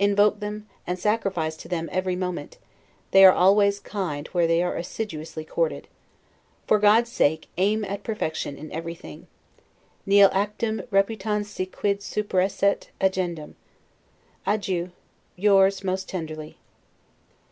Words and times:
Invoke 0.00 0.40
them, 0.40 0.66
and 0.88 0.98
sacrifice 0.98 1.56
to 1.58 1.68
them 1.68 1.88
every 1.92 2.16
moment; 2.16 2.58
they 3.12 3.24
are 3.24 3.30
always 3.32 3.78
kind, 3.78 4.26
where 4.32 4.48
they 4.48 4.60
are 4.60 4.74
assiduously 4.74 5.44
courted. 5.44 5.86
For 6.66 6.80
God's 6.80 7.12
sake, 7.12 7.46
aim 7.58 7.84
at 7.84 8.02
perfection 8.02 8.58
in 8.58 8.72
everything: 8.72 9.28
'Nil 10.04 10.30
actum 10.30 10.80
reputans 10.88 11.44
si 11.46 11.64
quid 11.64 12.00
superesset 12.00 12.88
agendum. 13.00 13.54
Adieu. 14.44 14.90
Yours 15.36 15.84
most 15.84 16.08
tenderly. 16.08 16.58